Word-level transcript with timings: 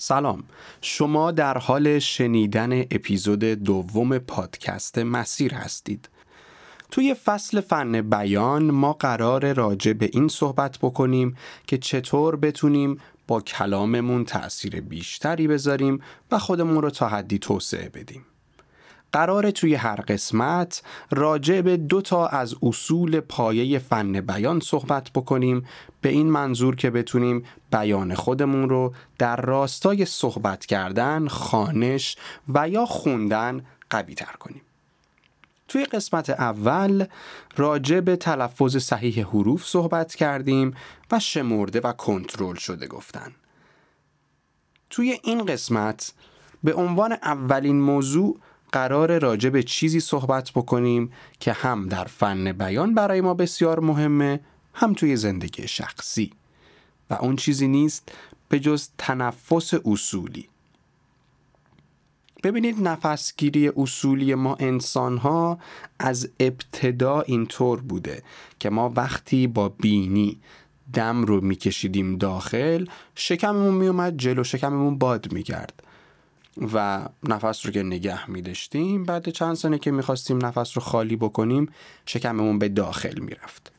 سلام. 0.00 0.44
شما 0.82 1.30
در 1.30 1.58
حال 1.58 1.98
شنیدن 1.98 2.80
اپیزود 2.80 3.44
دوم 3.44 4.18
پادکست 4.18 4.98
مسیر 4.98 5.54
هستید. 5.54 6.08
توی 6.90 7.14
فصل 7.14 7.60
فن 7.60 8.00
بیان 8.00 8.70
ما 8.70 8.92
قرار 8.92 9.52
راجع 9.52 9.92
به 9.92 10.10
این 10.12 10.28
صحبت 10.28 10.78
بکنیم 10.78 11.36
که 11.66 11.78
چطور 11.78 12.36
بتونیم 12.36 13.00
با 13.26 13.40
کلاممون 13.40 14.24
تأثیر 14.24 14.80
بیشتری 14.80 15.48
بذاریم 15.48 16.00
و 16.30 16.38
خودمون 16.38 16.82
رو 16.82 16.90
تا 16.90 17.08
حدی 17.08 17.38
توسعه 17.38 17.88
بدیم. 17.88 18.24
قرار 19.12 19.50
توی 19.50 19.74
هر 19.74 20.00
قسمت 20.00 20.82
راجع 21.10 21.60
به 21.60 21.76
دو 21.76 22.00
تا 22.00 22.26
از 22.26 22.54
اصول 22.62 23.20
پایه 23.20 23.78
فن 23.78 24.20
بیان 24.20 24.60
صحبت 24.60 25.10
بکنیم 25.14 25.66
به 26.00 26.08
این 26.08 26.30
منظور 26.30 26.76
که 26.76 26.90
بتونیم 26.90 27.44
بیان 27.72 28.14
خودمون 28.14 28.68
رو 28.68 28.94
در 29.18 29.36
راستای 29.36 30.04
صحبت 30.04 30.66
کردن، 30.66 31.28
خانش 31.28 32.16
و 32.48 32.68
یا 32.68 32.86
خوندن 32.86 33.66
قوی 33.90 34.14
تر 34.14 34.32
کنیم. 34.38 34.62
توی 35.68 35.84
قسمت 35.84 36.30
اول 36.30 37.06
راجع 37.56 38.00
به 38.00 38.16
تلفظ 38.16 38.76
صحیح 38.76 39.26
حروف 39.26 39.66
صحبت 39.66 40.14
کردیم 40.14 40.74
و 41.10 41.18
شمرده 41.18 41.80
و 41.80 41.92
کنترل 41.92 42.54
شده 42.54 42.86
گفتن. 42.86 43.34
توی 44.90 45.18
این 45.22 45.44
قسمت 45.44 46.12
به 46.64 46.74
عنوان 46.74 47.12
اولین 47.12 47.80
موضوع 47.80 48.40
قرار 48.72 49.18
راجع 49.18 49.50
به 49.50 49.62
چیزی 49.62 50.00
صحبت 50.00 50.50
بکنیم 50.50 51.12
که 51.40 51.52
هم 51.52 51.88
در 51.88 52.04
فن 52.04 52.52
بیان 52.52 52.94
برای 52.94 53.20
ما 53.20 53.34
بسیار 53.34 53.80
مهمه 53.80 54.40
هم 54.74 54.94
توی 54.94 55.16
زندگی 55.16 55.68
شخصی. 55.68 56.32
و 57.10 57.14
اون 57.14 57.36
چیزی 57.36 57.68
نیست 57.68 58.12
به 58.48 58.60
جز 58.60 58.88
تنفس 58.98 59.74
اصولی. 59.84 60.48
ببینید 62.42 62.88
نفسگیری 62.88 63.68
اصولی 63.76 64.34
ما 64.34 64.56
انسان 64.60 65.18
ها 65.18 65.58
از 65.98 66.28
ابتدا 66.40 67.20
اینطور 67.20 67.80
بوده 67.80 68.22
که 68.58 68.70
ما 68.70 68.92
وقتی 68.96 69.46
با 69.46 69.68
بینی 69.68 70.38
دم 70.92 71.24
رو 71.24 71.40
میکشیدیم 71.40 72.16
داخل 72.16 72.86
شکممون 73.14 73.74
میومد 73.74 74.16
جلو 74.16 74.44
شکممون 74.44 74.98
باد 74.98 75.32
می‌کرد. 75.32 75.82
و 76.74 77.06
نفس 77.28 77.66
رو 77.66 77.72
که 77.72 77.82
نگه 77.82 78.30
می 78.30 78.42
داشتیم 78.42 79.04
بعد 79.04 79.28
چند 79.28 79.54
سنه 79.54 79.78
که 79.78 79.90
می‌خواستیم 79.90 80.46
نفس 80.46 80.76
رو 80.76 80.82
خالی 80.82 81.16
بکنیم 81.16 81.68
شکممون 82.06 82.58
به 82.58 82.68
داخل 82.68 83.18
می‌رفت. 83.18 83.72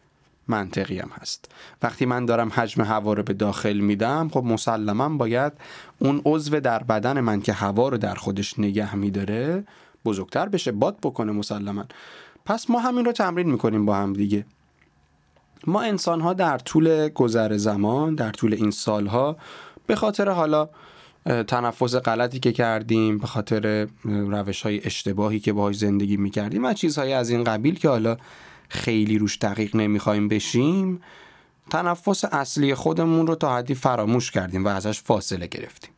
منطقی 0.48 1.00
هم 1.00 1.10
هست. 1.10 1.52
وقتی 1.82 2.06
من 2.06 2.26
دارم 2.26 2.50
حجم 2.50 2.84
هوا 2.84 3.14
رو 3.14 3.24
به 3.24 3.34
داخل 3.34 3.78
میدم 3.78 4.30
خب 4.30 4.44
مسلما 4.44 5.10
باید 5.10 5.54
اون 6.00 6.22
عضو 6.26 6.60
در 6.60 6.84
بدن 6.84 7.20
من 7.20 7.42
که 7.42 7.54
هوا 7.54 7.90
رو 7.90 7.98
در 7.98 8.16
خودش 8.16 8.60
نگه 8.60 8.96
میداره 8.96 9.64
بزرگتر 10.06 10.50
بشه 10.50 10.72
باد 10.72 10.98
بکنه 11.04 11.32
مسلما. 11.32 11.86
پس 12.46 12.70
ما 12.70 12.80
همین 12.80 13.06
رو 13.06 13.12
تمرین 13.12 13.52
می‌کنیم 13.52 13.86
با 13.86 13.96
هم 13.96 14.14
دیگه. 14.14 14.46
ما 15.68 15.82
انسان 15.82 16.22
ها 16.22 16.34
در 16.34 16.58
طول 16.58 17.10
گذر 17.10 17.58
زمان 17.58 18.16
در 18.16 18.32
طول 18.32 18.54
این 18.54 18.72
سالها 18.72 19.38
به 19.88 19.96
خاطر 19.96 20.30
حالا 20.30 20.70
تنفس 21.26 21.96
غلطی 21.96 22.40
که 22.40 22.52
کردیم 22.52 23.18
به 23.18 23.28
خاطر 23.28 23.88
روش 24.04 24.62
های 24.62 24.86
اشتباهی 24.86 25.40
که 25.40 25.54
باهاش 25.54 25.78
زندگی 25.78 26.18
می‌کردیم 26.18 26.66
و 26.66 26.74
چیزهایی 26.74 27.14
از 27.14 27.30
این 27.30 27.44
قبیل 27.44 27.80
که 27.80 27.90
حالا 27.90 28.18
خیلی 28.70 29.18
روش 29.18 29.38
دقیق 29.38 29.76
نمی‌خوایم 29.76 30.28
بشیم 30.28 31.02
تنفس 31.70 32.26
اصلی 32.26 32.76
خودمون 32.76 33.28
رو 33.28 33.36
تا 33.36 33.58
حدی 33.58 33.76
فراموش 33.76 34.32
کردیم 34.32 34.66
و 34.66 34.68
ازش 34.68 35.02
فاصله 35.02 35.48
گرفتیم. 35.48 35.92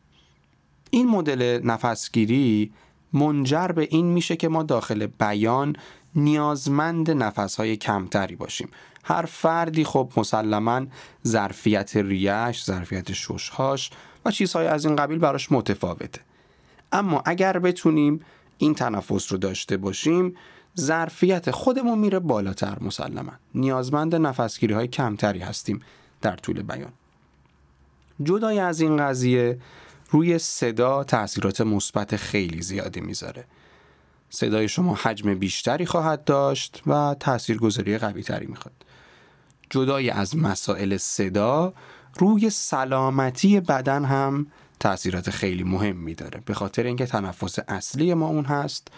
این 0.90 1.08
مدل 1.08 1.60
نفسگیری 1.64 2.72
منجر 3.12 3.68
به 3.68 3.88
این 3.90 4.06
میشه 4.06 4.36
که 4.36 4.48
ما 4.48 4.62
داخل 4.62 5.06
بیان 5.06 5.76
نیازمند 6.14 7.10
نفسهای 7.10 7.76
کمتری 7.76 8.36
باشیم. 8.36 8.68
هر 9.04 9.26
فردی 9.26 9.84
خب 9.84 10.12
مسلما 10.16 10.86
ظرفیت 11.26 11.96
ریش، 11.96 12.64
ظرفیت 12.64 13.12
ششهاش 13.12 13.90
و 14.24 14.30
چیزهای 14.30 14.66
از 14.66 14.84
این 14.84 14.96
قبیل 14.96 15.18
براش 15.18 15.52
متفاوته. 15.52 16.20
اما 16.92 17.22
اگر 17.26 17.58
بتونیم 17.58 18.20
این 18.58 18.74
تنفس 18.74 19.32
رو 19.32 19.38
داشته 19.38 19.76
باشیم 19.76 20.36
ظرفیت 20.80 21.50
خودمون 21.50 21.98
میره 21.98 22.18
بالاتر 22.18 22.78
مسلما. 22.80 23.32
نیازمند 23.54 24.14
نفسگیری 24.14 24.74
های 24.74 24.88
کمتری 24.88 25.40
هستیم 25.40 25.80
در 26.20 26.36
طول 26.36 26.62
بیان. 26.62 26.92
جدای 28.22 28.58
از 28.58 28.80
این 28.80 28.96
قضیه 28.96 29.58
روی 30.10 30.38
صدا 30.38 31.04
تاثیرات 31.04 31.60
مثبت 31.60 32.16
خیلی 32.16 32.62
زیادی 32.62 33.00
می‌ذاره. 33.00 33.44
صدای 34.30 34.68
شما 34.68 34.94
حجم 34.94 35.34
بیشتری 35.34 35.86
خواهد 35.86 36.24
داشت 36.24 36.82
و 36.86 37.16
تاثیرگذاری 37.20 37.98
قوی 37.98 38.22
تری 38.22 38.46
می‌خواد. 38.46 38.74
جدای 39.72 40.10
از 40.10 40.36
مسائل 40.36 40.96
صدا 40.96 41.72
روی 42.18 42.50
سلامتی 42.50 43.60
بدن 43.60 44.04
هم 44.04 44.46
تاثیرات 44.80 45.30
خیلی 45.30 45.64
مهمی 45.64 46.14
داره 46.14 46.42
به 46.44 46.54
خاطر 46.54 46.82
اینکه 46.82 47.06
تنفس 47.06 47.58
اصلی 47.68 48.14
ما 48.14 48.26
اون 48.26 48.44
هست 48.44 48.88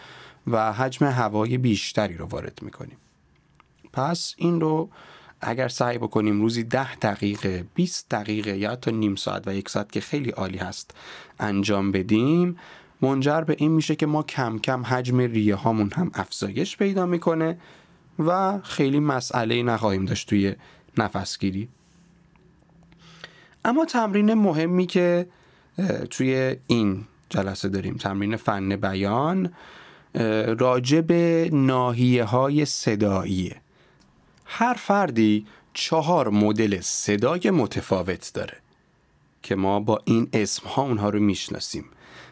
و 0.47 0.73
حجم 0.73 1.07
هوای 1.07 1.59
بیشتری 1.59 2.15
رو 2.15 2.27
وارد 2.27 2.59
می‌کنیم. 2.63 2.97
پس 3.93 4.35
این 4.37 4.61
رو 4.61 4.91
اگر 5.41 5.69
سعی 5.69 5.99
بکنیم 5.99 6.41
روزی 6.41 6.65
ده 6.65 6.97
دقیقه 6.97 7.65
20 7.75 8.09
دقیقه 8.09 8.57
یا 8.57 8.77
تا 8.77 8.91
نیم 8.91 9.15
ساعت 9.15 9.49
و 9.49 9.55
یک 9.55 9.69
ساعت 9.69 9.93
که 9.93 10.01
خیلی 10.01 10.31
عالی 10.31 10.59
هست 10.59 10.91
انجام 11.41 11.93
بدیم 11.93 12.57
منجر 13.01 13.41
به 13.41 13.57
این 13.59 13.73
میشه 13.73 13.97
که 13.97 14.07
ما 14.07 14.23
کم 14.23 14.59
کم 14.59 14.83
حجم 14.87 15.19
ریه 15.19 15.55
هامون 15.55 15.91
هم 15.93 16.11
افزایش 16.15 16.77
پیدا 16.77 17.07
می‌کنه 17.07 17.59
و 18.19 18.61
خیلی 18.63 19.01
مسئله 19.01 19.63
نخواهیم 19.63 20.05
داشت 20.05 20.29
توی 20.29 20.55
نفسگیری. 20.99 21.69
اما 23.65 23.85
تمرین 23.85 24.35
مهمی 24.35 24.87
که 24.87 25.27
توی 26.11 26.57
این 26.67 27.05
جلسه 27.29 27.69
داریم 27.69 27.95
تمرین 27.95 28.37
فن 28.37 28.77
بیان 28.77 29.53
راجع 30.59 31.01
به 31.01 31.51
ناحیه 31.53 32.25
های 32.25 32.65
صداییه 32.65 33.61
هر 34.45 34.75
فردی 34.75 35.47
چهار 35.75 36.29
مدل 36.29 36.81
صدای 36.81 37.51
متفاوت 37.51 38.31
داره 38.35 38.57
که 39.43 39.55
ما 39.55 39.81
با 39.81 40.01
این 40.05 40.29
اسم 40.33 40.69
ها 40.69 40.83
اونها 40.83 41.09
رو 41.11 41.21
می‌شناسیم. 41.21 41.85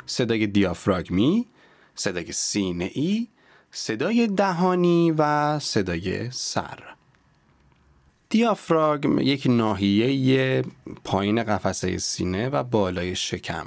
صدای 0.07 0.47
دیافراگمی 0.47 1.47
صدای 1.95 2.33
سینه 2.33 2.91
ای 2.95 3.29
صدای 3.75 4.27
دهانی 4.27 5.15
و 5.19 5.59
صدای 5.59 6.31
سر. 6.31 6.79
دیافراگم 8.29 9.19
یک 9.19 9.47
ناحیه 9.47 10.65
پایین 11.05 11.43
قفسه 11.43 11.99
سینه 11.99 12.49
و 12.49 12.63
بالای 12.63 13.17
شکم 13.17 13.67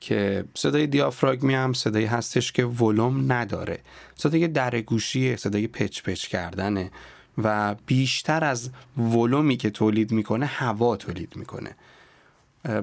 که 0.00 0.44
صدای 0.54 0.86
دیافراگمی 0.86 1.54
هم 1.54 1.72
صدایی 1.72 2.06
هستش 2.06 2.52
که 2.52 2.64
ولوم 2.64 3.32
نداره. 3.32 3.78
صدای 4.14 4.48
درگوشیه 4.48 5.36
صدای 5.36 5.66
پچ 5.66 6.02
پچ 6.02 6.26
کردنه 6.26 6.90
و 7.38 7.74
بیشتر 7.86 8.44
از 8.44 8.70
ولومی 8.98 9.56
که 9.56 9.70
تولید 9.70 10.12
می‌کنه 10.12 10.46
هوا 10.46 10.96
تولید 10.96 11.36
می‌کنه. 11.36 11.76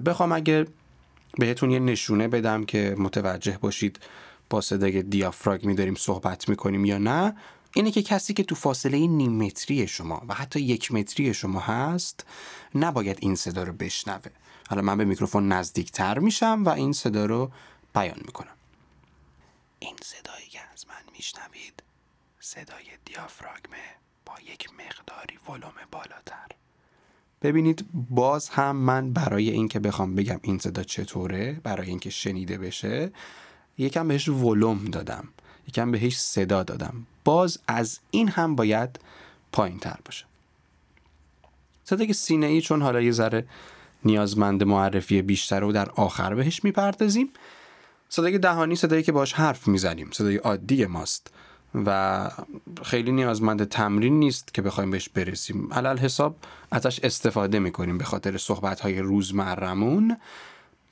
بخوام 0.05 0.31
اگه 0.31 0.65
بهتون 1.37 1.71
یه 1.71 1.79
نشونه 1.79 2.27
بدم 2.27 2.65
که 2.65 2.95
متوجه 2.97 3.57
باشید. 3.61 3.99
با 4.49 4.61
صدای 4.61 5.03
دیافراگمی 5.03 5.75
داریم 5.75 5.95
صحبت 5.95 6.49
می‌کنیم 6.49 6.85
یا 6.85 6.97
نه 6.97 7.35
اینه 7.75 7.91
که 7.91 8.03
کسی 8.03 8.33
که 8.33 8.43
تو 8.43 8.55
فاصله 8.55 9.07
نیم 9.07 9.43
متری 9.43 9.87
شما 9.87 10.23
و 10.27 10.33
حتی 10.33 10.59
یک 10.59 10.91
متری 10.91 11.33
شما 11.33 11.59
هست 11.59 12.25
نباید 12.75 13.17
این 13.21 13.35
صدا 13.35 13.63
رو 13.63 13.73
بشنوه. 13.73 14.31
حالا 14.69 14.81
من 14.81 14.97
به 14.97 15.05
میکروفون 15.05 15.47
نزدیکتر 15.51 16.19
میشم 16.19 16.63
و 16.65 16.69
این 16.69 16.93
صدا 16.93 17.25
رو 17.25 17.51
بیان 17.95 18.19
می‌کنم. 18.25 18.55
این 19.79 19.95
صدایی 20.03 20.47
که 20.49 20.59
از 20.73 20.85
من 20.87 21.13
میشنوید 21.17 21.83
صدای 22.39 22.85
دیافراگمه 23.05 23.85
با 24.25 24.33
یک 24.51 24.69
مقداری 24.73 25.37
ولوم 25.49 25.73
بالاتر. 25.91 26.47
ببینید 27.41 27.85
باز 27.93 28.49
هم 28.49 28.75
من 28.75 29.13
برای 29.13 29.49
اینکه 29.49 29.79
بخوام 29.79 30.15
بگم 30.15 30.39
این 30.41 30.59
صدا 30.59 30.83
چطوره 30.83 31.53
برای 31.63 31.89
اینکه 31.89 32.09
شنیده 32.09 32.57
بشه 32.57 33.11
یکم 33.77 34.07
بهش 34.07 34.29
ولوم 34.29 34.85
دادم. 34.85 35.27
یکم 35.67 35.91
بهش 35.91 36.17
صدا 36.17 36.63
دادم. 36.63 36.93
باز 37.23 37.59
از 37.67 37.99
این 38.11 38.27
هم 38.27 38.55
باید 38.55 38.99
پایین 39.51 39.79
تر 39.79 39.97
باشه. 40.05 40.25
صدای 41.83 42.13
سینه 42.13 42.45
ای 42.45 42.61
چون 42.61 42.81
حالا 42.81 43.01
یه 43.01 43.11
ذره 43.11 43.45
نیازمند 44.05 44.63
معرفی 44.63 45.21
بیشتر 45.21 45.63
و 45.63 45.71
در 45.71 45.89
آخر 45.89 46.35
بهش 46.35 46.63
می‌پردازیم. 46.63 47.29
صدای 48.09 48.37
دهانی 48.37 48.75
صدایی 48.75 49.03
که 49.03 49.11
باش 49.11 49.33
حرف 49.33 49.67
می‌زنیم. 49.67 50.09
صدای 50.11 50.37
عادی 50.37 50.85
ماست. 50.85 51.31
و 51.85 52.29
خیلی 52.83 53.11
نیازمند 53.11 53.63
تمرین 53.63 54.19
نیست 54.19 54.53
که 54.53 54.61
بخوایم 54.61 54.91
بهش 54.91 55.09
برسیم. 55.09 55.73
علل 55.73 55.97
حساب 55.97 56.35
ازش 56.71 56.99
استفاده 56.99 57.59
می‌کنیم 57.59 57.97
به 57.97 58.03
خاطر 58.03 58.37
صحبت 58.37 58.79
های 58.79 58.99
روزمرمون 58.99 60.17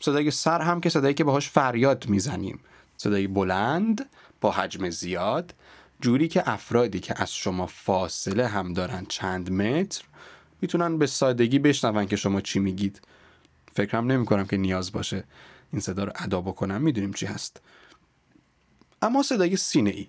صدای 0.04 0.32
سر 0.32 0.62
هم 0.62 0.82
که 0.82 0.90
صدایی 0.90 1.14
که 1.14 1.24
باهاش 1.24 1.50
فریاد 1.50 2.10
می‌زنیم. 2.10 2.60
صدای 2.98 3.28
بلند 3.28 4.10
با 4.42 4.52
حجم 4.52 4.90
زیاد 4.90 5.54
جوری 6.02 6.28
که 6.28 6.50
افرادی 6.50 7.00
که 7.00 7.22
از 7.22 7.34
شما 7.36 7.68
فاصله 7.68 8.48
هم 8.48 8.74
دارن 8.74 9.06
چند 9.10 9.52
متر 9.52 10.04
می‌تونن 10.62 10.98
به 10.98 11.08
سادگی 11.08 11.60
بشنون 11.60 12.06
که 12.06 12.16
شما 12.16 12.42
چی 12.42 12.60
میگید. 12.60 13.02
فکرم 13.76 14.12
نمی 14.12 14.26
کنم 14.26 14.46
که 14.46 14.58
نیاز 14.58 14.92
باشه 14.92 15.24
این 15.72 15.82
صدا 15.82 16.04
رو 16.04 16.12
ادا 16.16 16.42
بکنم 16.42 16.82
می‌دونیم 16.82 17.14
چی 17.14 17.26
هست. 17.26 17.62
اما 19.02 19.24
صدای 19.24 19.56
سینه 19.56 19.90
ای 19.90 20.08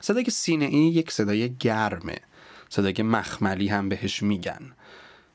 صدای 0.00 0.24
سینه 0.24 0.64
ای 0.64 0.78
یک 0.78 1.10
صدای 1.10 1.54
گرمه. 1.54 2.16
صدای 2.68 3.02
مخملی 3.02 3.68
هم 3.68 3.88
بهش 3.88 4.22
میگن. 4.22 4.72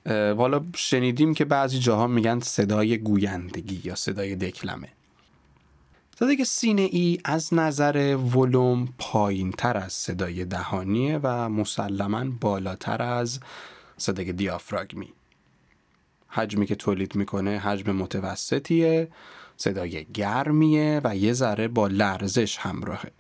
حالا 0.10 0.66
شنیدیم 0.76 1.34
که 1.34 1.46
بعضی 1.46 1.80
جاها 1.80 2.08
میگن 2.08 2.40
صدای 2.40 2.98
گویندگی 2.98 3.82
یا 3.84 3.96
صدای 3.96 4.36
دکلمه. 4.36 4.90
صدای 6.20 6.46
سینه 6.46 6.82
ای 6.82 7.20
از 7.26 7.54
نظر 7.54 8.16
ولوم 8.16 8.88
پایین 9.00 9.52
تر 9.52 9.78
از 9.78 9.94
صدای 9.94 10.46
دهانیه 10.46 11.20
و 11.24 11.50
مسلما 11.50 12.26
بالاتر 12.42 13.02
از 13.02 13.40
صدای 13.98 14.34
دیافراگمی. 14.34 15.14
حجمی 16.28 16.66
که 16.66 16.76
تولید 16.76 17.16
می‌کنه 17.16 17.60
حجم 17.60 17.92
متوسطیه 17.92 19.08
صدای 19.58 20.06
گرمیه 20.06 21.02
و 21.04 21.16
یه 21.16 21.34
ذره 21.34 21.68
با 21.68 21.88
لرزش 21.88 22.58
همراهه. 22.58 23.12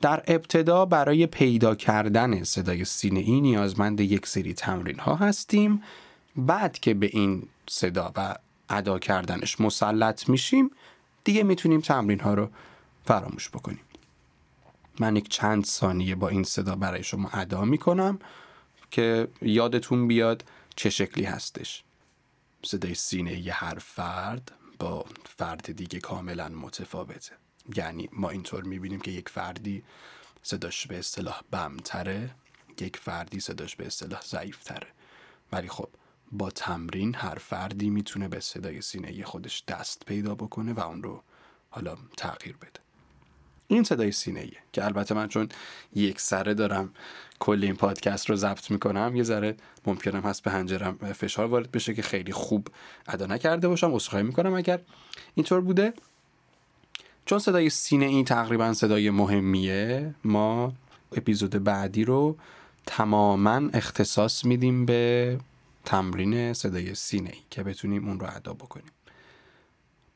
در 0.00 0.22
ابتدا 0.26 0.84
برای 0.84 1.26
پیدا 1.26 1.74
کردن 1.74 2.42
صدای 2.42 2.84
سینه 2.84 3.20
ای 3.20 3.40
نیازمند 3.40 4.00
یک 4.00 4.26
سری 4.26 4.54
تمرین 4.54 4.98
ها 4.98 5.14
هستیم. 5.14 5.82
بعد 6.36 6.78
که 6.78 6.94
به 6.94 7.10
این 7.12 7.48
صدا 7.68 8.12
و 8.16 8.34
ادا 8.68 8.98
کردنش 8.98 9.60
مسلط 9.60 10.28
میشیم 10.28 10.70
دیگه 11.24 11.42
می‌تونیم 11.42 11.80
تمرین 11.80 12.20
ها 12.20 12.34
رو 12.34 12.50
فراموش 13.04 13.48
بکنیم. 13.48 13.80
من 15.00 15.16
یک 15.16 15.28
چند 15.28 15.64
ثانیه 15.64 16.14
با 16.14 16.28
این 16.28 16.44
صدا 16.44 16.76
برای 16.76 17.02
شما 17.02 17.28
ادا 17.32 17.64
می‌کنم 17.64 18.18
که 18.90 19.28
یادتون 19.42 20.08
بیاد 20.08 20.44
چه 20.76 20.90
شکلی 20.90 21.24
هستش. 21.24 21.84
صدای 22.64 22.94
سینه 22.94 23.38
یه 23.38 23.52
هر 23.52 23.78
فرد 23.78 24.52
با 24.78 25.04
فرد 25.24 25.76
دیگه 25.76 26.00
کاملا 26.00 26.48
متفاوته. 26.48 27.32
یعنی 27.76 28.08
ما 28.12 28.30
اینطور 28.30 28.64
می‌بینیم 28.64 29.00
که 29.00 29.10
یک 29.10 29.28
فردی 29.28 29.82
صداش 30.42 30.86
به 30.86 30.98
اصطلاح 30.98 31.40
بمتره 31.50 32.30
یک 32.80 32.96
فردی 32.96 33.40
صداش 33.40 33.76
به 33.76 33.86
اصطلاح 33.86 34.20
ضعیفتره. 34.22 34.86
ولی 35.52 35.68
خب 35.68 35.88
با 36.32 36.50
تمرین 36.50 37.14
هر 37.14 37.34
فردی 37.34 37.90
می‌تونه 37.90 38.28
به 38.28 38.40
صدای 38.40 38.82
سینه 38.82 39.24
خودش 39.24 39.64
دست 39.68 40.04
پیدا 40.06 40.34
بکنه 40.34 40.72
و 40.72 40.80
اون 40.80 41.02
رو 41.02 41.22
حالا 41.70 41.96
تغییر 42.16 42.56
بده. 42.56 42.80
این 43.68 43.84
صدای 43.84 44.12
سینه 44.12 44.40
ایه 44.40 44.56
که 44.72 44.84
البته 44.84 45.14
من 45.14 45.28
چون 45.28 45.48
یک 45.94 46.20
سره 46.20 46.54
دارم 46.54 46.94
کل 47.38 47.64
این 47.64 47.76
پادکست 47.76 48.30
رو 48.30 48.36
ضبط 48.36 48.70
می‌کنم 48.70 49.16
یه 49.16 49.22
ذره 49.22 49.56
ممکنم 49.86 50.20
هست 50.20 50.42
به 50.42 50.50
هنجرم 50.50 51.12
فشار 51.12 51.46
وارد 51.46 51.70
بشه 51.70 51.94
که 51.94 52.02
خیلی 52.02 52.32
خوب 52.32 52.68
ادا 53.06 53.26
نکرده 53.26 53.68
باشم 53.68 53.94
عذرخواهی 53.94 54.24
می‌کنم 54.24 54.54
اگر 54.54 54.80
اینطور 55.34 55.60
بوده. 55.60 55.92
چون 57.28 57.38
صدای 57.38 57.70
سینه 57.70 58.06
این 58.06 58.24
تقریبا 58.24 58.72
صدای 58.72 59.10
مهمیه 59.10 60.14
ما 60.24 60.72
اپیزود 61.16 61.64
بعدی 61.64 62.04
رو 62.04 62.36
تماما 62.86 63.60
اختصاص 63.72 64.44
میدیم 64.44 64.86
به 64.86 65.38
تمرین 65.84 66.52
صدای 66.52 66.94
سینه 66.94 67.30
ای 67.30 67.38
که 67.50 67.62
بتونیم 67.62 68.08
اون 68.08 68.20
رو 68.20 68.26
ادا 68.36 68.52
بکنیم. 68.52 68.92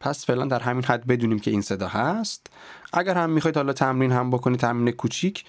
پس 0.00 0.26
فعلا 0.26 0.44
در 0.44 0.60
همین 0.60 0.84
حد 0.84 1.06
بدونیم 1.06 1.38
که 1.38 1.50
این 1.50 1.60
صدا 1.60 1.88
هست. 1.88 2.46
اگر 2.92 3.14
هم 3.14 3.30
می‌خواید 3.30 3.56
حالا 3.56 3.72
تمرین 3.72 4.12
هم 4.12 4.30
بکنید 4.30 4.60
تمرین 4.60 4.90
کوچیک 4.90 5.44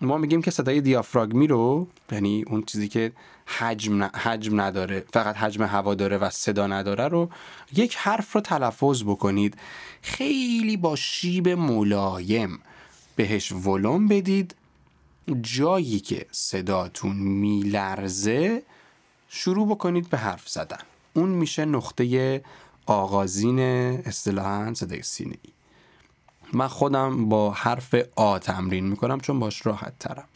ما 0.00 0.18
میگیم 0.18 0.42
که 0.42 0.50
صدای 0.50 0.80
دیافراگمی 0.80 1.46
رو 1.46 1.86
یعنی 2.12 2.44
اون 2.46 2.62
چیزی 2.62 2.88
که 2.88 3.12
حجم, 3.46 4.02
حجم 4.02 4.60
نداره 4.60 5.04
فقط 5.12 5.36
حجم 5.36 5.62
هوا 5.62 5.94
داره 5.94 6.18
و 6.18 6.30
صدا 6.30 6.66
نداره 6.66 7.08
رو 7.08 7.30
یک 7.74 7.96
حرف 7.96 8.32
رو 8.32 8.40
تلفظ 8.40 9.02
بکنید. 9.02 9.56
خیلی 10.02 10.76
با 10.76 10.96
شیب 10.96 11.48
ملایم 11.48 12.58
بهش 13.16 13.52
ولوم 13.52 14.08
بدید. 14.08 14.54
جایی 15.40 16.00
که 16.00 16.26
صداتون 16.30 17.16
میلرزه 17.16 18.62
شروع 19.28 19.68
بکنید 19.68 20.08
به 20.08 20.18
حرف 20.18 20.48
زدن. 20.48 20.78
اون 21.14 21.28
میشه 21.28 21.64
نقطه 21.64 22.42
آغازین 22.86 23.58
اصطلاحا 23.58 24.74
صدای 24.74 25.02
سینه 25.02 25.36
ای 25.42 25.55
من 26.52 26.68
خودم 26.68 27.28
با 27.28 27.50
حرف 27.50 27.94
آ 28.16 28.38
تمرین 28.38 28.86
می‌کنم 28.86 29.20
چون 29.20 29.40
باش 29.40 29.66
راحت 29.66 29.98
ترم. 29.98 30.28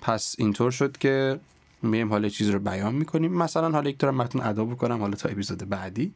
پس 0.00 0.34
اینطور 0.38 0.70
شد 0.70 0.98
که 0.98 1.40
میم 1.82 2.10
حالا 2.10 2.28
چیز 2.28 2.50
رو 2.50 2.58
بیان 2.58 2.94
می‌کنیم. 2.94 3.32
مثلا 3.32 3.70
حالا 3.70 3.90
یک 3.90 3.98
دارم 3.98 4.18
براتون 4.18 4.42
ادا 4.42 4.64
بکنم 4.64 5.00
حالا 5.00 5.16
تا 5.16 5.28
اپیزود 5.28 5.68
بعدی. 5.68 6.14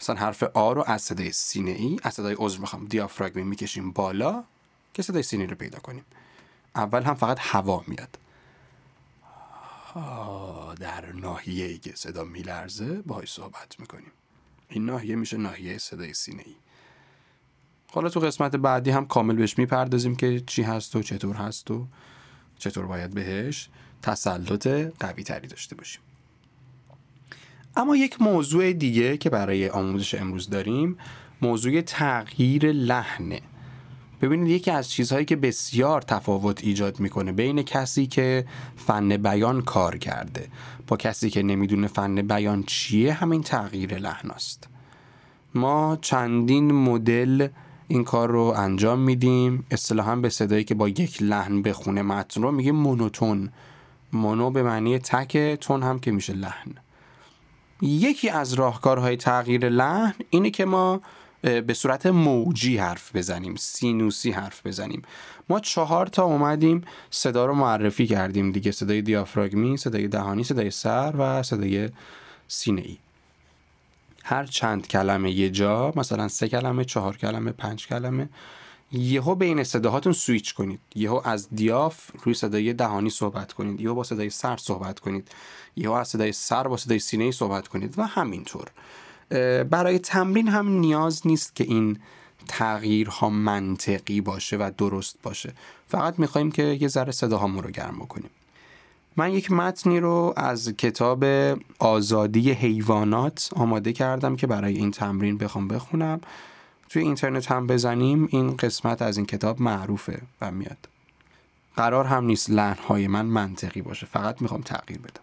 مثلا 0.00 0.16
حرف 0.16 0.42
آ 0.42 0.72
رو 0.72 0.84
از 0.86 1.02
صدای 1.02 1.32
سینه 1.32 1.70
ای 1.70 1.98
از 2.02 2.14
صدای 2.14 2.34
عضو 2.38 2.60
می‌خوام 2.60 2.84
دیافراگمی 2.84 3.42
می‌کشیم 3.42 3.90
بالا 3.90 4.44
که 4.94 5.02
صدای 5.02 5.22
سینه 5.22 5.46
رو 5.46 5.56
پیدا 5.56 5.78
کنیم. 5.78 6.04
اول 6.76 7.02
هم 7.02 7.14
فقط 7.14 7.38
هوا 7.40 7.84
میاد. 7.86 8.18
در 10.80 11.12
ناحیه 11.12 11.66
ای 11.66 11.78
که 11.78 11.92
صدا 11.96 12.24
میلرزه 12.24 13.02
باهاش 13.06 13.32
صحبت 13.32 13.80
می‌کنیم. 13.80 14.12
این 14.68 14.86
ناحیه 14.86 15.16
میشه 15.16 15.36
ناحیه 15.36 15.78
صدای 15.78 16.14
سینه 16.14 16.42
ای. 16.46 16.54
حالا 17.92 18.08
تو 18.08 18.20
قسمت 18.20 18.56
بعدی 18.56 18.90
هم 18.90 19.06
کامل 19.06 19.36
بهش 19.36 19.58
می‌پردازیم 19.58 20.16
که 20.16 20.40
چی 20.46 20.62
هست 20.62 20.96
و 20.96 21.02
چطور 21.02 21.36
هست 21.36 21.70
و 21.70 21.86
چطور 22.58 22.86
باید 22.86 23.14
بهش 23.14 23.68
تسلط 24.02 24.66
قوی 25.00 25.22
تری 25.22 25.46
داشته 25.48 25.76
باشیم. 25.76 26.00
اما 27.76 27.96
یک 27.96 28.22
موضوع 28.22 28.72
دیگه 28.72 29.16
که 29.16 29.30
برای 29.30 29.68
آموزش 29.68 30.14
امروز 30.14 30.50
داریم 30.50 30.96
موضوع 31.42 31.80
تغییر 31.80 32.72
لحنه. 32.72 33.40
ببینید 34.22 34.48
یکی 34.48 34.70
از 34.70 34.90
چیزهایی 34.90 35.24
که 35.24 35.36
بسیار 35.36 36.02
تفاوت 36.02 36.64
ایجاد 36.64 37.00
می‌کنه 37.00 37.32
بین 37.32 37.62
کسی 37.62 38.06
که 38.06 38.46
فن 38.76 39.16
بیان 39.16 39.62
کار 39.62 39.96
کرده 39.96 40.48
با 40.86 40.96
کسی 40.96 41.30
که 41.30 41.42
نمی‌دونه 41.42 41.86
فن 41.86 42.14
بیان 42.14 42.62
چیه 42.62 43.12
همین 43.12 43.42
تغییر 43.42 43.98
لحن 43.98 44.30
است. 44.30 44.68
ما 45.54 45.98
چندین 46.00 46.72
مدل 46.72 47.48
این 47.90 48.04
کار 48.04 48.30
رو 48.30 48.54
انجام 48.56 48.98
میدیم. 48.98 49.66
اصطلاحا 49.70 50.16
به 50.16 50.28
صدایی 50.28 50.64
که 50.64 50.74
با 50.74 50.88
یک 50.88 51.22
لحن 51.22 51.62
بخونه 51.62 52.02
متن 52.02 52.42
رو 52.42 52.52
میگیم 52.52 52.76
مونوتون. 52.76 53.50
مونو 54.12 54.50
به 54.50 54.62
معنی 54.62 54.98
تک 54.98 55.36
تون 55.36 55.82
هم 55.82 55.98
که 55.98 56.10
میشه 56.10 56.32
لحن. 56.32 56.74
یکی 57.82 58.28
از 58.28 58.52
راهکارهای 58.52 59.16
تغییر 59.16 59.68
لحن 59.68 60.14
اینه 60.30 60.50
که 60.50 60.64
ما 60.64 61.00
به 61.42 61.74
صورت 61.74 62.06
موجی 62.06 62.76
حرف 62.76 63.16
بزنیم 63.16 63.54
سینوسی 63.56 64.30
حرف 64.30 64.66
بزنیم. 64.66 65.02
ما 65.48 65.60
چهار 65.60 66.06
تا 66.06 66.24
اومدیم 66.24 66.84
صدا 67.10 67.46
رو 67.46 67.54
معرفی 67.54 68.06
کردیم 68.06 68.52
دیگه. 68.52 68.70
صدای 68.70 69.02
دیافراگمی 69.02 69.76
صدای 69.76 70.08
دهانی 70.08 70.44
صدای 70.44 70.70
سر 70.70 71.14
و 71.18 71.42
صدای 71.42 71.88
سینه 72.48 72.82
ای 72.82 72.98
هر 74.24 74.46
چند 74.46 74.88
کلمه 74.88 75.30
یه 75.30 75.50
جا 75.50 75.92
مثلا 75.96 76.28
سه 76.28 76.48
کلمه 76.48 76.84
چهار 76.84 77.16
کلمه 77.16 77.52
پنج 77.52 77.86
کلمه 77.86 78.28
یهو 78.92 79.34
بین 79.34 79.64
صداهاتون 79.64 80.12
سویچ 80.12 80.54
کنید. 80.54 80.80
یهو 80.94 81.20
از 81.24 81.48
دیاف 81.52 82.10
روی 82.22 82.34
صدای 82.34 82.72
دهانی 82.72 83.10
صحبت 83.10 83.52
کنید. 83.52 83.80
یهو 83.80 83.94
با 83.94 84.04
صدای 84.04 84.30
سر 84.30 84.56
صحبت 84.56 85.00
کنید. 85.00 85.28
یهو 85.76 85.92
از 85.92 86.08
صدای 86.08 86.32
سر 86.32 86.68
با 86.68 86.76
صدای 86.76 86.98
سینه 86.98 87.30
صحبت 87.30 87.68
کنید 87.68 87.98
و 87.98 88.02
همینطور. 88.02 88.68
برای 89.64 89.98
تمرین 89.98 90.48
هم 90.48 90.68
نیاز 90.68 91.26
نیست 91.26 91.56
که 91.56 91.64
این 91.64 91.98
تغییرها 92.48 93.30
منطقی 93.30 94.20
باشه 94.20 94.56
و 94.56 94.70
درست 94.78 95.18
باشه. 95.22 95.52
فقط 95.88 96.18
می‌خوایم 96.18 96.52
که 96.52 96.62
یه 96.62 96.88
ذره 96.88 97.12
صداهامون 97.12 97.64
رو 97.64 97.70
گرم 97.70 97.96
بکنیم. 97.98 98.30
من 99.16 99.32
یک 99.32 99.52
متنی 99.52 100.00
رو 100.00 100.34
از 100.36 100.68
کتاب 100.68 101.24
آزادی 101.78 102.52
حیوانات 102.52 103.50
آماده 103.56 103.92
کردم 103.92 104.36
که 104.36 104.46
برای 104.46 104.74
این 104.74 104.90
تمرین 104.90 105.38
بخوام 105.38 105.68
بخونم. 105.68 106.20
توی 106.88 107.02
اینترنت 107.02 107.50
هم 107.52 107.66
بزنیم. 107.66 108.28
این 108.30 108.56
قسمت 108.56 109.02
از 109.02 109.16
این 109.16 109.26
کتاب 109.26 109.62
معروفه 109.62 110.22
و 110.40 110.50
میاد. 110.50 110.88
قرار 111.76 112.04
هم 112.04 112.24
نیست 112.24 112.50
لحنهای 112.50 113.06
من 113.06 113.26
منطقی 113.26 113.82
باشه. 113.82 114.06
فقط 114.06 114.42
می‌خوام 114.42 114.60
تغییر 114.60 114.98
بدم. 114.98 115.22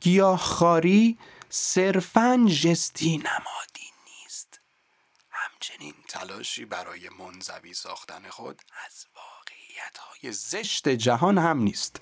گیاهخواری 0.00 1.18
صرفا 1.50 2.46
جستی 2.62 3.16
نمادی 3.16 3.90
نیست. 4.06 4.60
همچنین 5.30 5.94
تلاشی 6.08 6.64
برای 6.64 7.08
منزوی 7.18 7.74
ساختن 7.74 8.22
خود 8.30 8.62
از 8.86 9.06
واقعیت 9.16 9.98
های 9.98 10.32
زشت 10.32 10.88
جهان 10.88 11.38
هم 11.38 11.58
نیست. 11.58 12.00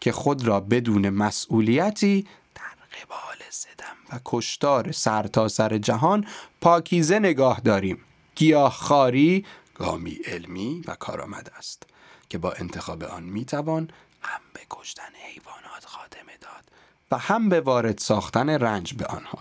که 0.00 0.12
خود 0.12 0.46
را 0.46 0.60
بدون 0.60 1.10
مسئولیتی 1.10 2.26
در 2.54 2.62
قبال 2.62 3.38
زدم 3.50 3.96
و 4.16 4.20
کشتار 4.24 4.92
سرتاسر 4.92 5.68
سر 5.68 5.78
جهان 5.78 6.26
پاکیزه 6.60 7.18
نگاه 7.18 7.60
داریم. 7.60 7.98
گیاه 8.34 8.72
خاری 8.72 9.44
گامی 9.74 10.18
علمی 10.26 10.82
و 10.86 10.94
کارآمد 10.94 11.52
است 11.56 11.86
که 12.28 12.38
با 12.38 12.52
انتخاب 12.52 13.04
آن 13.04 13.22
می‌توان 13.22 13.90
هم 14.22 14.40
به 14.54 14.60
کشتن 14.70 15.12
حیوانات 15.26 15.84
خاتمه 15.84 16.32
داد 16.40 16.64
و 17.10 17.18
هم 17.18 17.48
به 17.48 17.60
وارد 17.60 17.98
ساختن 17.98 18.50
رنج 18.50 18.94
به 18.94 19.06
آنها. 19.06 19.38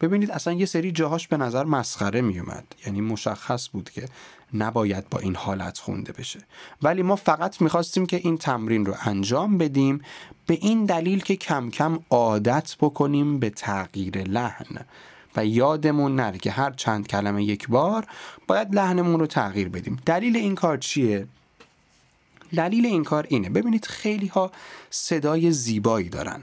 ببینید 0.00 0.30
اصلا 0.30 0.52
یه 0.52 0.66
سری 0.66 0.92
جاهاش 0.92 1.28
به 1.28 1.36
نظر 1.36 1.64
مسخره 1.64 2.20
میومد 2.20 2.74
یعنی 2.86 3.00
مشخص 3.00 3.68
بود 3.68 3.90
که 3.90 4.08
نباید 4.54 5.08
با 5.08 5.18
این 5.18 5.36
حالت 5.36 5.78
خونده 5.78 6.12
بشه. 6.12 6.40
ولی 6.82 7.02
ما 7.02 7.16
فقط 7.16 7.60
می‌خواستیم 7.60 8.06
که 8.06 8.16
این 8.16 8.38
تمرین 8.38 8.86
رو 8.86 8.94
انجام 9.04 9.58
بدیم 9.58 10.02
به 10.46 10.58
این 10.60 10.84
دلیل 10.84 11.20
که 11.20 11.36
کم 11.36 11.70
کم 11.70 11.98
عادت 12.10 12.76
بکنیم 12.80 13.38
به 13.38 13.50
تغییر 13.50 14.18
لحن. 14.18 14.84
و 15.36 15.46
یادمون 15.46 16.16
نره 16.16 16.38
که 16.38 16.50
هر 16.50 16.70
چند 16.70 17.06
کلمه 17.06 17.44
یک 17.44 17.68
بار 17.68 18.06
باید 18.46 18.74
لحنمون 18.74 19.20
رو 19.20 19.26
تغییر 19.26 19.68
بدیم. 19.68 19.98
دلیل 20.06 20.36
این 20.36 20.54
کار 20.54 20.76
چیه؟ 20.78 21.26
دلیل 22.56 22.86
این 22.86 23.04
کار 23.04 23.26
اینه. 23.28 23.50
ببینید 23.50 23.84
خیلی 23.86 24.26
ها 24.26 24.52
صدای 24.90 25.52
زیبایی 25.52 26.08
دارن. 26.08 26.42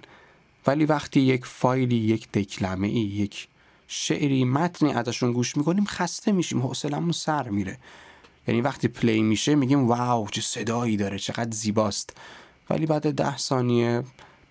ولی 0.67 0.85
وقتی 0.85 1.19
یک 1.19 1.45
فایلی 1.45 1.95
یک 1.95 2.31
دکلمه 2.31 2.87
ای 2.87 2.93
یک 2.93 3.47
شعری 3.87 4.45
متنی 4.45 4.93
ازشون 4.93 5.31
گوش 5.31 5.57
می‌کنیم 5.57 5.85
خسته 5.85 6.31
میشیم 6.31 6.61
حوصلمون 6.61 7.11
سر 7.11 7.49
میره. 7.49 7.77
یعنی 8.47 8.61
وقتی 8.61 8.87
پلی 8.87 9.21
میشه 9.21 9.55
میگیم 9.55 9.87
واو 9.87 10.27
چه 10.27 10.41
صدایی 10.41 10.97
داره 10.97 11.19
چقدر 11.19 11.51
زیباست. 11.51 12.17
ولی 12.69 12.85
بعد 12.85 13.11
ده 13.11 13.37
ثانیه 13.37 14.03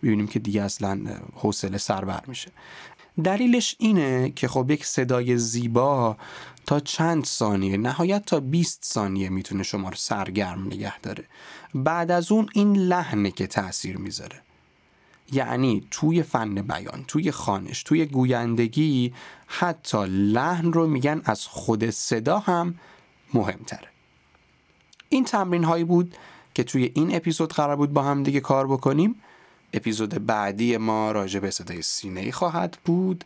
ببینیم 0.03 0.27
که 0.27 0.39
دیگه 0.39 0.63
اصلا 0.63 1.01
حوصله 1.35 1.79
سربر 1.79 2.23
میشه. 2.27 2.51
دلیلش 3.25 3.77
اینه 3.79 4.31
که 4.31 4.49
خب 4.49 4.71
یک 4.71 4.87
صدای 4.87 5.39
زیبا 5.39 6.17
تا 6.67 6.81
چند 6.81 7.25
ثانیه 7.25 7.77
نهایت 7.77 8.25
تا 8.25 8.41
20 8.41 8.85
ثانیه 8.85 9.29
می‌تونه 9.29 9.63
شما 9.63 9.89
رو 9.89 9.95
سرگرم 9.97 10.67
نگه 10.67 11.01
داره. 11.01 11.25
بعد 11.75 12.11
از 12.11 12.33
اون 12.33 12.49
این 12.53 12.77
لحنه 12.77 13.31
که 13.31 13.47
تاثیر 13.47 13.97
می‌ذاره. 13.97 14.43
یعنی 15.33 15.87
توی 15.91 16.23
فن 16.23 16.55
بیان 16.55 17.05
توی 17.09 17.31
خانش 17.31 17.83
توی 17.83 18.07
گویندگی 18.07 19.15
حتی 19.47 20.07
لحن 20.07 20.73
رو 20.73 20.87
میگن 20.87 21.23
از 21.25 21.47
خود 21.47 21.91
صدا 21.91 22.39
هم 22.39 22.75
مهمتره. 23.35 23.89
این 25.09 25.25
تمرین 25.25 25.65
هایی 25.65 25.85
بود 25.85 26.15
که 26.55 26.65
توی 26.65 26.93
این 26.95 27.17
اپیزود 27.17 27.53
قرار 27.53 27.77
بود 27.77 27.93
با 27.93 28.03
هم 28.03 28.23
دیگه 28.23 28.41
کار 28.41 28.67
بکنیم. 28.67 29.15
اپیزود 29.73 30.27
بعدی 30.27 30.77
ما 30.77 31.13
راجع 31.13 31.41
به 31.41 31.51
صدای 31.51 31.83
سینه 31.83 32.31
خواهد 32.31 32.79
بود. 32.85 33.25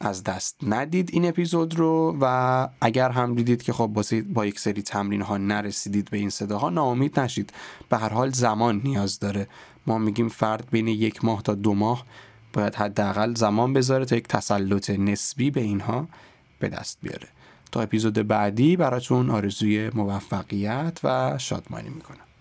از 0.00 0.24
دست 0.24 0.56
ندید 0.62 1.10
این 1.12 1.28
اپیزود 1.28 1.78
رو 1.78 2.16
و 2.20 2.68
اگر 2.80 3.10
هم 3.10 3.34
دیدید 3.34 3.62
که 3.62 3.72
خب 3.72 3.90
با 4.32 4.46
یک 4.46 4.60
سری 4.60 4.82
تمرین 4.82 5.22
ها 5.22 5.36
نرسیدید 5.36 6.10
به 6.10 6.16
این 6.16 6.30
صداها 6.30 6.70
ناامید 6.70 7.20
نشید. 7.20 7.52
به 7.88 7.98
هر 7.98 8.08
حال 8.08 8.30
زمان 8.30 8.80
نیاز 8.84 9.18
داره 9.18 9.48
ما 9.86 9.98
میگیم 9.98 10.28
فرد 10.28 10.68
بین 10.70 10.88
یک 10.88 11.24
ماه 11.24 11.42
تا 11.42 11.54
دو 11.54 11.74
ماه 11.74 12.04
باید 12.52 12.74
حداقل 12.74 13.34
زمان 13.34 13.72
بذاره 13.72 14.04
تا 14.04 14.16
یک 14.16 14.28
تسلط 14.28 14.90
نسبی 14.90 15.50
به 15.50 15.60
اینها 15.60 16.08
به 16.58 16.68
دست 16.68 16.98
بیاره. 17.02 17.28
تا 17.72 17.80
اپیزود 17.80 18.14
بعدی 18.14 18.76
براتون 18.76 19.30
آرزوی 19.30 19.90
موفقیت 19.94 21.00
و 21.04 21.38
شادمانی 21.38 21.88
می‌کنم. 21.88 22.31